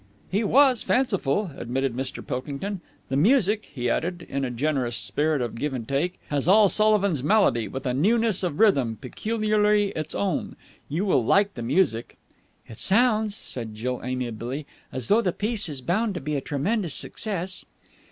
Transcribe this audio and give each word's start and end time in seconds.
"He 0.31 0.43
was 0.43 0.81
fanciful," 0.81 1.51
admitted 1.55 1.95
Mr. 1.95 2.25
Pilkington. 2.25 2.81
"The 3.09 3.15
music," 3.15 3.65
he 3.71 3.87
added, 3.87 4.25
in 4.27 4.43
a 4.43 4.49
generous 4.49 4.95
spirit 4.97 5.41
of 5.43 5.53
give 5.53 5.75
and 5.75 5.87
take, 5.87 6.19
"has 6.29 6.47
all 6.47 6.69
Sullivan's 6.69 7.21
melody 7.23 7.67
with 7.67 7.85
a 7.85 7.93
newness 7.93 8.41
of 8.41 8.59
rhythm 8.59 8.95
peculiarly 8.99 9.89
its 9.89 10.15
own. 10.15 10.55
You 10.89 11.05
will 11.05 11.23
like 11.23 11.53
the 11.53 11.61
music." 11.61 12.17
"It 12.65 12.79
sounds," 12.79 13.35
said 13.35 13.75
Jill 13.75 14.01
amiably, 14.03 14.65
"as 14.91 15.07
though 15.07 15.21
the 15.21 15.31
piece 15.31 15.69
is 15.69 15.81
bound 15.81 16.15
to 16.15 16.19
be 16.19 16.35
a 16.35 16.41
tremendous 16.41 16.95
success." 16.95 17.65